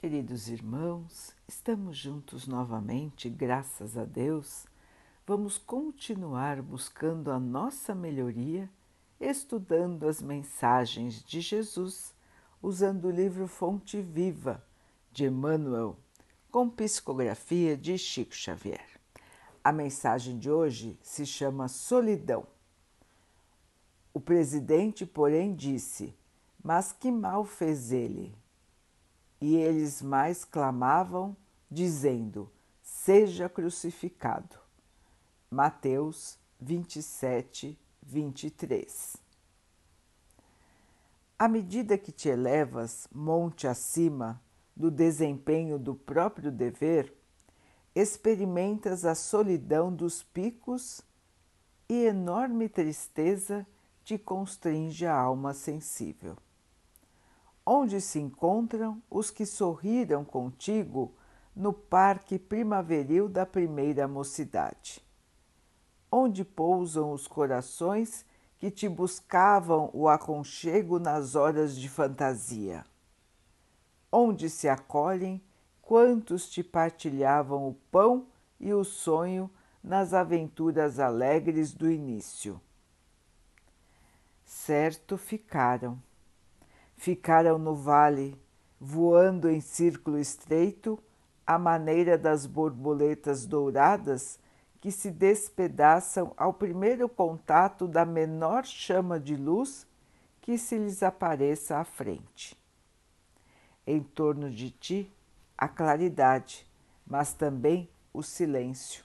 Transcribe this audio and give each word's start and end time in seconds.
Queridos 0.00 0.48
irmãos, 0.48 1.34
estamos 1.48 1.98
juntos 1.98 2.46
novamente, 2.46 3.28
graças 3.28 3.98
a 3.98 4.04
Deus. 4.04 4.64
Vamos 5.26 5.58
continuar 5.58 6.62
buscando 6.62 7.32
a 7.32 7.40
nossa 7.40 7.96
melhoria, 7.96 8.70
estudando 9.18 10.06
as 10.06 10.22
mensagens 10.22 11.20
de 11.24 11.40
Jesus, 11.40 12.14
usando 12.62 13.06
o 13.06 13.10
livro 13.10 13.48
Fonte 13.48 14.00
Viva 14.00 14.64
de 15.10 15.24
Emmanuel, 15.24 15.96
com 16.48 16.70
psicografia 16.70 17.76
de 17.76 17.98
Chico 17.98 18.36
Xavier. 18.36 19.00
A 19.64 19.72
mensagem 19.72 20.38
de 20.38 20.48
hoje 20.48 20.96
se 21.02 21.26
chama 21.26 21.66
Solidão. 21.66 22.46
O 24.14 24.20
presidente, 24.20 25.04
porém, 25.04 25.56
disse: 25.56 26.14
Mas 26.62 26.92
que 26.92 27.10
mal 27.10 27.44
fez 27.44 27.90
ele? 27.90 28.32
E 29.40 29.56
eles 29.56 30.02
mais 30.02 30.44
clamavam, 30.44 31.36
dizendo: 31.70 32.50
Seja 32.82 33.48
crucificado. 33.48 34.58
Mateus 35.50 36.38
27, 36.60 37.78
23. 38.02 39.16
À 41.38 41.46
medida 41.46 41.96
que 41.96 42.10
te 42.10 42.28
elevas 42.28 43.06
monte 43.14 43.68
acima 43.68 44.42
do 44.74 44.90
desempenho 44.90 45.78
do 45.78 45.94
próprio 45.94 46.50
dever, 46.50 47.14
experimentas 47.94 49.04
a 49.04 49.14
solidão 49.14 49.94
dos 49.94 50.22
picos 50.22 51.00
e 51.88 52.06
enorme 52.06 52.68
tristeza 52.68 53.66
te 54.02 54.18
constringe 54.18 55.06
a 55.06 55.14
alma 55.14 55.54
sensível 55.54 56.36
onde 57.70 58.00
se 58.00 58.18
encontram 58.18 59.02
os 59.10 59.30
que 59.30 59.44
sorriram 59.44 60.24
contigo 60.24 61.14
no 61.54 61.70
parque 61.70 62.38
primaveril 62.38 63.28
da 63.28 63.44
primeira 63.44 64.08
mocidade? 64.08 65.04
Onde 66.10 66.46
pousam 66.46 67.12
os 67.12 67.28
corações 67.28 68.24
que 68.58 68.70
te 68.70 68.88
buscavam 68.88 69.90
o 69.92 70.08
aconchego 70.08 70.98
nas 70.98 71.34
horas 71.34 71.76
de 71.76 71.90
fantasia? 71.90 72.86
Onde 74.10 74.48
se 74.48 74.66
acolhem 74.66 75.38
quantos 75.82 76.48
te 76.48 76.62
partilhavam 76.64 77.68
o 77.68 77.74
pão 77.92 78.28
e 78.58 78.72
o 78.72 78.82
sonho 78.82 79.50
nas 79.84 80.14
aventuras 80.14 80.98
alegres 80.98 81.74
do 81.74 81.90
início? 81.90 82.58
Certo 84.42 85.18
ficaram 85.18 86.02
ficaram 86.98 87.58
no 87.58 87.76
vale, 87.76 88.36
voando 88.78 89.48
em 89.48 89.60
círculo 89.60 90.18
estreito, 90.18 90.98
à 91.46 91.56
maneira 91.58 92.18
das 92.18 92.44
borboletas 92.44 93.46
douradas 93.46 94.38
que 94.80 94.90
se 94.90 95.10
despedaçam 95.10 96.34
ao 96.36 96.52
primeiro 96.52 97.08
contato 97.08 97.88
da 97.88 98.04
menor 98.04 98.66
chama 98.66 99.18
de 99.18 99.34
luz 99.36 99.86
que 100.42 100.58
se 100.58 100.76
lhes 100.76 101.02
apareça 101.02 101.78
à 101.78 101.84
frente. 101.84 102.56
Em 103.86 104.02
torno 104.02 104.50
de 104.50 104.70
ti, 104.70 105.12
a 105.56 105.68
claridade, 105.68 106.66
mas 107.06 107.32
também 107.32 107.88
o 108.12 108.22
silêncio. 108.22 109.04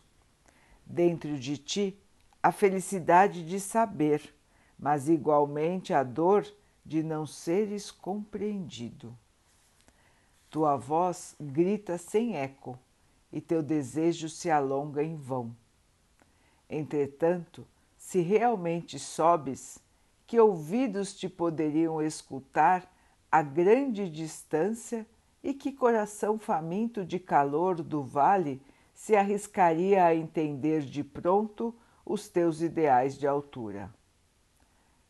Dentro 0.85 1.39
de 1.39 1.57
ti, 1.57 1.97
a 2.41 2.51
felicidade 2.51 3.45
de 3.45 3.59
saber, 3.59 4.35
mas 4.77 5.07
igualmente 5.07 5.93
a 5.93 6.03
dor 6.03 6.45
de 6.85 7.01
não 7.03 7.25
seres 7.25 7.91
compreendido. 7.91 9.17
Tua 10.49 10.75
voz 10.75 11.35
grita 11.39 11.97
sem 11.97 12.35
eco 12.35 12.77
e 13.31 13.41
teu 13.41 13.63
desejo 13.63 14.29
se 14.29 14.51
alonga 14.51 15.03
em 15.03 15.15
vão. 15.15 15.55
Entretanto, 16.69 17.65
se 17.97 18.21
realmente 18.21 18.99
sobes, 18.99 19.79
que 20.27 20.39
ouvidos 20.39 21.13
te 21.13 21.29
poderiam 21.29 22.01
escutar 22.01 22.91
a 23.31 23.41
grande 23.41 24.09
distância 24.09 25.07
e 25.43 25.53
que 25.53 25.71
coração 25.71 26.37
faminto 26.37 27.03
de 27.03 27.19
calor 27.19 27.81
do 27.81 28.03
vale 28.03 28.61
se 28.93 29.15
arriscaria 29.15 30.05
a 30.05 30.15
entender 30.15 30.81
de 30.81 31.03
pronto 31.03 31.75
os 32.05 32.27
teus 32.29 32.61
ideais 32.61 33.17
de 33.17 33.27
altura? 33.27 33.93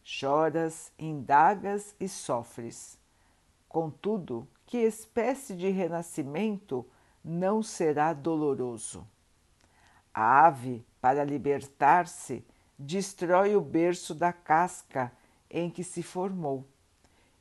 Choras, 0.04 0.92
indagas 1.00 1.96
e 2.00 2.08
sofres. 2.10 3.00
Contudo, 3.70 4.48
que 4.66 4.78
espécie 4.78 5.56
de 5.56 5.70
renascimento 5.70 6.86
não 7.24 7.64
será 7.64 8.14
doloroso? 8.14 9.08
A 10.14 10.46
ave, 10.46 10.86
para 11.02 11.24
libertar-se, 11.24 12.46
destrói 12.78 13.56
o 13.56 13.62
berço 13.62 14.14
da 14.14 14.34
casca 14.34 15.12
em 15.50 15.70
que 15.70 15.84
se 15.84 16.04
formou, 16.04 16.68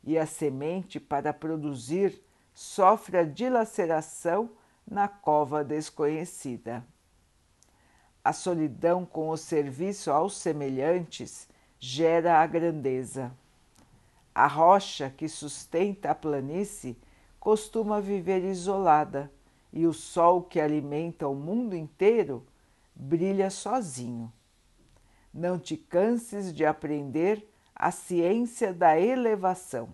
e 0.04 0.18
a 0.18 0.26
semente, 0.26 1.00
para 1.00 1.32
produzir, 1.32 2.22
sofre 2.54 3.18
a 3.18 3.24
dilaceração 3.24 4.50
na 4.86 5.08
cova 5.08 5.64
desconhecida. 5.64 6.84
A 8.24 8.32
solidão 8.32 9.04
com 9.04 9.30
o 9.30 9.36
serviço 9.36 10.10
aos 10.10 10.36
semelhantes 10.36 11.48
gera 11.84 12.38
a 12.38 12.46
grandeza. 12.46 13.36
A 14.32 14.46
rocha 14.46 15.10
que 15.10 15.28
sustenta 15.28 16.12
a 16.12 16.14
planície 16.14 16.96
costuma 17.40 18.00
viver 18.00 18.44
isolada 18.44 19.32
e 19.72 19.84
o 19.84 19.92
sol 19.92 20.44
que 20.44 20.60
alimenta 20.60 21.26
o 21.26 21.34
mundo 21.34 21.74
inteiro 21.74 22.46
brilha 22.94 23.50
sozinho. 23.50 24.32
Não 25.34 25.58
te 25.58 25.76
canses 25.76 26.54
de 26.54 26.64
aprender 26.64 27.44
a 27.74 27.90
ciência 27.90 28.72
da 28.72 28.96
elevação. 28.96 29.88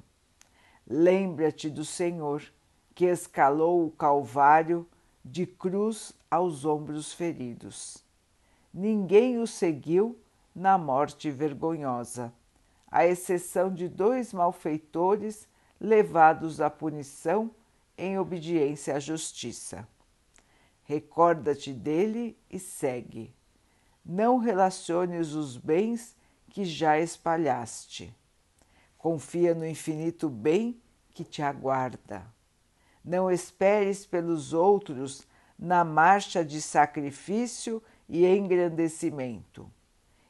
Lembra-te 0.87 1.71
do 1.71 1.87
Senhor 1.87 2.43
que 2.95 3.07
escalou 3.07 3.87
o 3.87 3.91
Calvário 3.91 4.87
de 5.25 5.47
cruz 5.47 6.13
aos 6.31 6.67
ombros 6.67 7.15
feridos. 7.15 8.05
Ninguém 8.75 9.39
o 9.39 9.47
seguiu 9.47 10.19
na 10.59 10.77
morte 10.77 11.31
vergonhosa, 11.31 12.35
à 12.91 13.07
exceção 13.07 13.73
de 13.73 13.89
dois 13.89 14.33
malfeitores 14.33 15.47
levados 15.81 16.61
à 16.61 16.69
punição 16.69 17.55
em 17.97 18.19
obediência 18.19 18.97
à 18.97 18.99
justiça. 18.99 19.87
Recorda-te 20.83 21.73
dele 21.73 22.37
e 22.51 22.59
segue. 22.59 23.33
Não 24.05 24.39
relaciones 24.39 25.33
os 25.33 25.57
bens 25.57 26.17
que 26.51 26.65
já 26.65 26.99
espalhaste. 26.99 28.13
Confia 28.97 29.55
no 29.55 29.67
infinito 29.67 30.29
bem 30.29 30.83
que 31.13 31.23
te 31.23 31.41
aguarda. 31.41 32.27
Não 33.05 33.31
esperes 33.31 34.05
pelos 34.05 34.53
outros 34.53 35.25
na 35.57 35.85
marcha 35.85 36.45
de 36.45 36.61
sacrifício 36.61 37.81
e 38.09 38.27
engrandecimento 38.27 39.71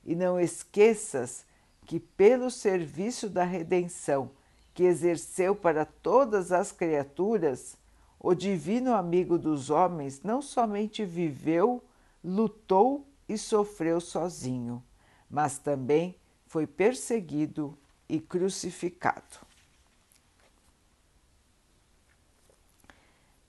e 0.09 0.17
não 0.17 0.41
esqueças 0.41 1.45
que, 1.85 2.01
pelo 2.01 2.51
serviço 2.51 3.29
da 3.29 3.45
redenção 3.45 4.31
que 4.73 4.85
exerceu 4.85 5.55
para 5.55 5.85
todas 5.85 6.51
as 6.51 6.73
criaturas, 6.73 7.77
o 8.19 8.33
divino 8.33 8.95
amigo 8.95 9.39
dos 9.39 9.69
homens 9.69 10.23
não 10.23 10.41
somente 10.41 11.05
viveu, 11.05 11.85
lutou 12.25 13.07
e 13.29 13.37
sofreu 13.37 14.01
sozinho, 14.01 14.83
mas 15.29 15.59
também 15.59 16.17
foi 16.47 16.67
perseguido 16.67 17.77
e 18.09 18.19
crucificado. 18.19 19.47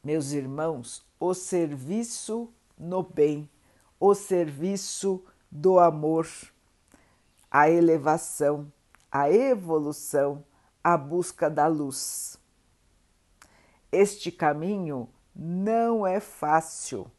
Meus 0.03 0.33
irmãos, 0.33 1.05
o 1.17 1.33
serviço 1.33 2.49
no 2.77 3.01
bem, 3.01 3.49
o 3.97 4.13
serviço 4.13 5.23
do 5.51 5.79
amor, 5.79 6.27
a 7.49 7.69
elevação, 7.69 8.71
a 9.11 9.31
evolução, 9.31 10.43
a 10.83 10.95
busca 10.97 11.49
da 11.49 11.67
luz. 11.67 12.37
Este 13.91 14.31
caminho 14.31 15.09
não 15.35 16.05
é 16.05 16.19
fácil, 16.19 17.09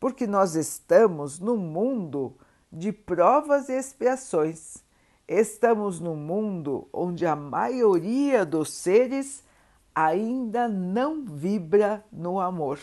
porque 0.00 0.26
nós 0.26 0.54
estamos 0.54 1.38
num 1.38 1.56
mundo 1.56 2.36
de 2.72 2.92
provas 2.92 3.68
e 3.68 3.72
expiações. 3.72 4.82
Estamos 5.26 6.00
num 6.00 6.16
mundo 6.16 6.88
onde 6.92 7.26
a 7.26 7.36
maioria 7.36 8.44
dos 8.44 8.72
seres 8.72 9.42
ainda 9.94 10.68
não 10.68 11.24
vibra 11.24 12.04
no 12.10 12.40
amor. 12.40 12.78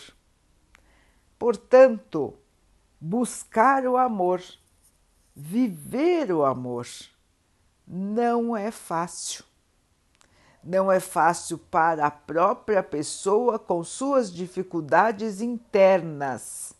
Portanto, 1.38 2.34
buscar 3.04 3.84
o 3.84 3.96
amor, 3.96 4.40
viver 5.34 6.30
o 6.30 6.44
amor, 6.44 6.86
não 7.84 8.56
é 8.56 8.70
fácil. 8.70 9.44
Não 10.62 10.92
é 10.92 11.00
fácil 11.00 11.58
para 11.58 12.06
a 12.06 12.10
própria 12.12 12.80
pessoa 12.80 13.58
com 13.58 13.82
suas 13.82 14.32
dificuldades 14.32 15.40
internas. 15.40 16.74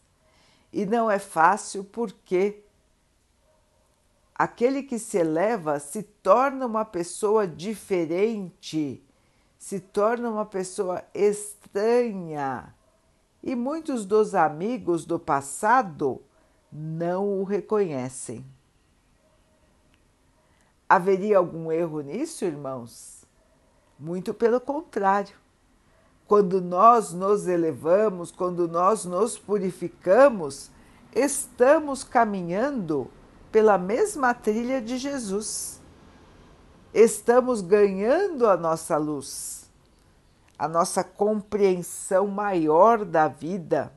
E 0.72 0.86
não 0.86 1.10
é 1.10 1.18
fácil 1.18 1.82
porque 1.82 2.62
aquele 4.32 4.84
que 4.84 5.00
se 5.00 5.18
eleva 5.18 5.80
se 5.80 6.04
torna 6.04 6.66
uma 6.66 6.84
pessoa 6.84 7.48
diferente, 7.48 9.04
se 9.58 9.80
torna 9.80 10.30
uma 10.30 10.46
pessoa 10.46 11.02
estranha. 11.12 12.72
E 13.42 13.56
muitos 13.56 14.06
dos 14.06 14.34
amigos 14.34 15.04
do 15.04 15.18
passado 15.18 16.22
não 16.70 17.40
o 17.40 17.44
reconhecem. 17.44 18.44
Haveria 20.88 21.38
algum 21.38 21.72
erro 21.72 22.00
nisso, 22.00 22.44
irmãos? 22.44 23.24
Muito 23.98 24.32
pelo 24.32 24.60
contrário. 24.60 25.34
Quando 26.26 26.60
nós 26.60 27.12
nos 27.12 27.46
elevamos, 27.48 28.30
quando 28.30 28.68
nós 28.68 29.04
nos 29.04 29.36
purificamos, 29.38 30.70
estamos 31.14 32.04
caminhando 32.04 33.10
pela 33.50 33.76
mesma 33.76 34.32
trilha 34.32 34.80
de 34.80 34.96
Jesus. 34.96 35.80
Estamos 36.94 37.60
ganhando 37.60 38.46
a 38.46 38.56
nossa 38.56 38.96
luz, 38.96 39.61
a 40.58 40.68
nossa 40.68 41.02
compreensão 41.02 42.26
maior 42.28 43.04
da 43.04 43.28
vida. 43.28 43.92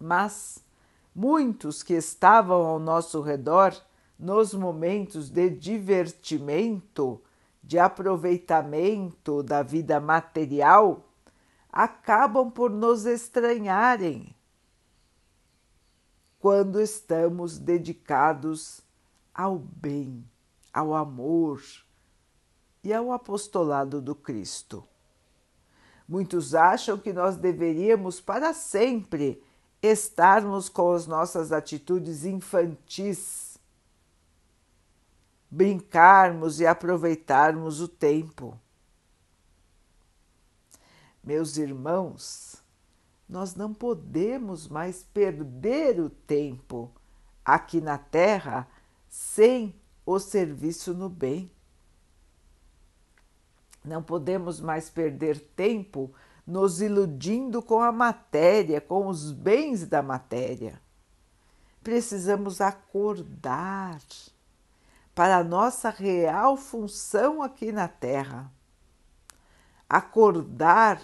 Mas 0.00 0.64
muitos 1.14 1.82
que 1.82 1.94
estavam 1.94 2.64
ao 2.66 2.78
nosso 2.78 3.20
redor 3.20 3.74
nos 4.18 4.54
momentos 4.54 5.30
de 5.30 5.50
divertimento, 5.50 7.20
de 7.62 7.78
aproveitamento 7.78 9.42
da 9.42 9.62
vida 9.62 10.00
material, 10.00 11.04
acabam 11.72 12.50
por 12.50 12.70
nos 12.70 13.06
estranharem 13.06 14.34
quando 16.38 16.80
estamos 16.80 17.56
dedicados 17.56 18.82
ao 19.32 19.58
bem, 19.58 20.24
ao 20.72 20.92
amor 20.92 21.62
e 22.82 22.92
ao 22.92 23.12
apostolado 23.12 24.00
do 24.00 24.14
Cristo. 24.14 24.84
Muitos 26.08 26.54
acham 26.54 26.98
que 26.98 27.12
nós 27.12 27.36
deveríamos 27.36 28.20
para 28.20 28.52
sempre 28.52 29.42
estarmos 29.82 30.68
com 30.68 30.92
as 30.92 31.06
nossas 31.06 31.52
atitudes 31.52 32.24
infantis 32.24 33.52
brincarmos 35.52 36.60
e 36.60 36.66
aproveitarmos 36.66 37.82
o 37.82 37.86
tempo. 37.86 38.58
Meus 41.22 41.58
irmãos, 41.58 42.56
nós 43.28 43.54
não 43.54 43.74
podemos 43.74 44.66
mais 44.66 45.04
perder 45.12 46.00
o 46.00 46.08
tempo 46.08 46.90
aqui 47.44 47.82
na 47.82 47.98
Terra 47.98 48.66
sem 49.10 49.74
o 50.06 50.18
serviço 50.18 50.94
no 50.94 51.10
bem. 51.10 51.50
Não 53.84 54.02
podemos 54.02 54.60
mais 54.60 54.88
perder 54.88 55.40
tempo 55.56 56.12
nos 56.46 56.80
iludindo 56.80 57.62
com 57.62 57.80
a 57.80 57.92
matéria, 57.92 58.80
com 58.80 59.06
os 59.06 59.32
bens 59.32 59.86
da 59.86 60.02
matéria. 60.02 60.80
Precisamos 61.82 62.60
acordar 62.60 64.00
para 65.14 65.38
a 65.38 65.44
nossa 65.44 65.90
real 65.90 66.56
função 66.56 67.42
aqui 67.42 67.72
na 67.72 67.88
Terra. 67.88 68.50
Acordar 69.88 71.02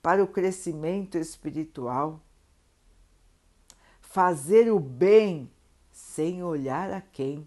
para 0.00 0.22
o 0.22 0.28
crescimento 0.28 1.18
espiritual. 1.18 2.20
Fazer 4.00 4.72
o 4.72 4.78
bem 4.78 5.50
sem 5.90 6.42
olhar 6.42 6.92
a 6.92 7.00
quem. 7.00 7.46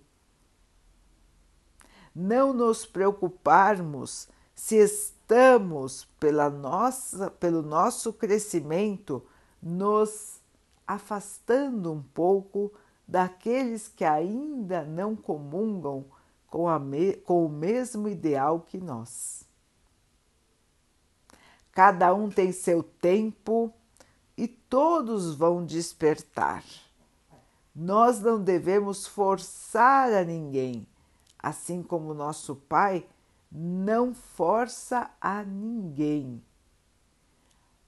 Não 2.13 2.53
nos 2.53 2.85
preocuparmos 2.85 4.27
se 4.61 4.75
estamos 4.75 6.07
pela 6.19 6.47
nossa, 6.47 7.31
pelo 7.31 7.63
nosso 7.63 8.13
crescimento 8.13 9.25
nos 9.59 10.39
afastando 10.85 11.91
um 11.91 11.99
pouco 11.99 12.71
daqueles 13.07 13.87
que 13.87 14.05
ainda 14.05 14.83
não 14.83 15.15
comungam 15.15 16.05
com, 16.47 16.69
me, 16.77 17.13
com 17.13 17.43
o 17.43 17.49
mesmo 17.49 18.07
ideal 18.07 18.59
que 18.59 18.77
nós. 18.77 19.43
Cada 21.71 22.13
um 22.13 22.29
tem 22.29 22.51
seu 22.51 22.83
tempo 22.83 23.73
e 24.37 24.47
todos 24.47 25.33
vão 25.33 25.65
despertar. 25.65 26.63
Nós 27.75 28.21
não 28.21 28.39
devemos 28.39 29.07
forçar 29.07 30.13
a 30.13 30.23
ninguém, 30.23 30.85
assim 31.39 31.81
como 31.81 32.13
nosso 32.13 32.55
Pai 32.55 33.07
não 33.51 34.13
força 34.13 35.11
a 35.19 35.43
ninguém. 35.43 36.41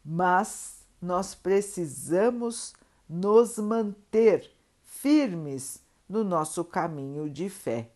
Mas 0.04 0.86
nós 1.02 1.34
precisamos 1.34 2.74
nos 3.08 3.58
manter 3.58 4.52
firmes 4.84 5.82
no 6.10 6.24
nosso 6.24 6.66
caminho 6.66 7.30
de 7.30 7.50
fé. 7.50 7.92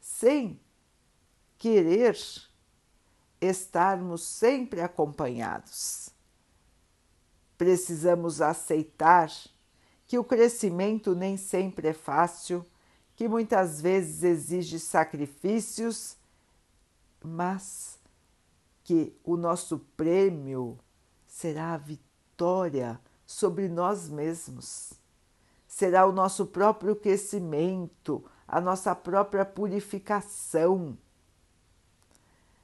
Sem 0.00 0.60
querer 1.56 2.18
estarmos 3.40 4.22
sempre 4.22 4.80
acompanhados. 4.80 6.10
Precisamos 7.56 8.40
aceitar 8.40 9.30
que 10.06 10.18
o 10.18 10.24
crescimento 10.24 11.14
nem 11.14 11.36
sempre 11.36 11.88
é 11.88 11.92
fácil, 11.92 12.66
que 13.22 13.28
muitas 13.28 13.80
vezes 13.80 14.24
exige 14.24 14.80
sacrifícios, 14.80 16.16
mas 17.22 17.96
que 18.82 19.16
o 19.22 19.36
nosso 19.36 19.78
prêmio 19.96 20.76
será 21.24 21.74
a 21.74 21.76
vitória 21.76 23.00
sobre 23.24 23.68
nós 23.68 24.08
mesmos 24.08 24.94
será 25.68 26.04
o 26.04 26.10
nosso 26.10 26.46
próprio 26.46 26.96
crescimento, 26.96 28.24
a 28.46 28.60
nossa 28.60 28.92
própria 28.92 29.44
purificação. 29.44 30.98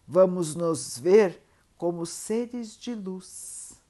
Vamos 0.08 0.56
nos 0.56 0.98
ver 0.98 1.40
como 1.76 2.04
seres 2.04 2.76
de 2.76 2.96
luz, 2.96 3.80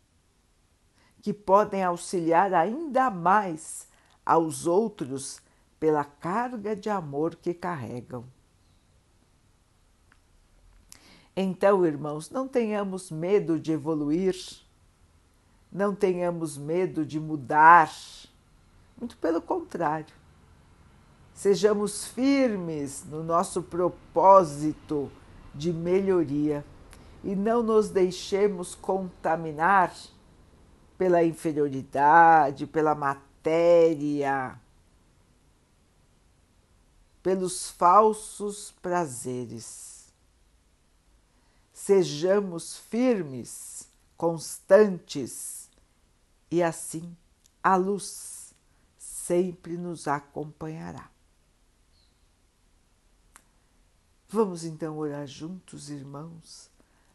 que 1.23 1.33
podem 1.33 1.83
auxiliar 1.83 2.53
ainda 2.53 3.11
mais 3.11 3.89
aos 4.25 4.67
outros 4.67 5.41
pela 5.79 6.05
carga 6.05 6.75
de 6.75 6.91
amor 6.91 7.37
que 7.37 7.55
carregam. 7.55 8.25
Então, 11.37 11.87
irmãos, 11.87 12.31
não 12.31 12.49
tenhamos 12.49 13.11
medo 13.11 13.61
de 13.61 13.71
evoluir, 13.71 14.35
não 15.71 15.95
tenhamos 15.95 16.59
medo 16.59 17.07
de 17.07 17.21
mudar 17.21 17.93
muito 18.99 19.17
pelo 19.19 19.41
contrário. 19.41 20.15
Sejamos 21.33 22.09
firmes 22.09 23.05
no 23.05 23.23
nosso 23.23 23.63
propósito 23.63 25.09
de 25.55 25.73
melhoria 25.73 26.65
e 27.23 27.37
não 27.37 27.63
nos 27.63 27.89
deixemos 27.89 28.75
contaminar 28.75 29.95
pela 30.97 31.23
inferioridade, 31.23 32.67
pela 32.67 32.97
matéria, 32.97 34.59
pelos 37.29 37.69
falsos 37.69 38.71
prazeres. 38.81 40.07
Sejamos 41.75 42.79
firmes, 42.79 43.87
constantes 44.17 45.69
e 46.51 46.63
assim 46.63 47.15
a 47.63 47.77
luz 47.77 48.55
sempre 48.97 49.77
nos 49.77 50.09
acompanhará. 50.09 51.11
Vamos 54.27 54.65
então 54.65 54.97
orar 54.97 55.27
juntos, 55.27 55.91
irmãos, 55.91 56.71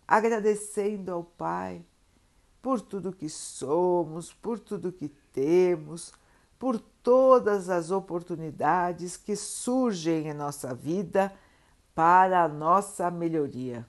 agradecendo 0.07 1.11
ao 1.11 1.23
Pai 1.23 1.83
por 2.61 2.79
tudo 2.79 3.11
que 3.11 3.29
somos, 3.29 4.31
por 4.31 4.59
tudo 4.59 4.93
que 4.93 5.09
temos, 5.33 6.13
por 6.63 6.79
todas 6.79 7.69
as 7.69 7.91
oportunidades 7.91 9.17
que 9.17 9.35
surgem 9.35 10.29
em 10.29 10.33
nossa 10.33 10.73
vida 10.73 11.29
para 11.93 12.41
a 12.41 12.47
nossa 12.47 13.11
melhoria. 13.11 13.85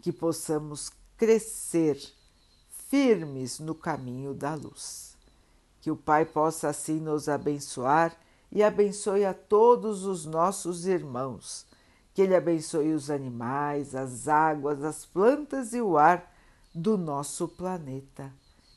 Que 0.00 0.12
possamos 0.12 0.92
crescer 1.16 2.00
firmes 2.88 3.58
no 3.58 3.74
caminho 3.74 4.32
da 4.32 4.54
luz 4.54 5.14
que 5.80 5.90
o 5.90 5.96
Pai 5.96 6.24
possa 6.24 6.68
assim 6.68 7.00
nos 7.00 7.28
abençoar 7.28 8.16
e 8.52 8.62
abençoe 8.62 9.24
a 9.24 9.34
todos 9.34 10.04
os 10.04 10.24
nossos 10.24 10.86
irmãos. 10.86 11.66
Que 12.14 12.22
Ele 12.22 12.36
abençoe 12.36 12.92
os 12.92 13.10
animais, 13.10 13.96
as 13.96 14.28
águas, 14.28 14.84
as 14.84 15.04
plantas 15.04 15.74
e 15.74 15.80
o 15.80 15.98
ar 15.98 16.32
do 16.72 16.96
nosso 16.96 17.48
planeta. 17.48 18.32